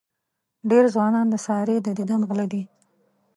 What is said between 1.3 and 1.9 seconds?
سارې د